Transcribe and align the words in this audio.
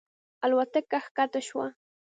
الوتکه 0.45 0.97
ښکته 1.05 1.39
شوه. 1.47 1.65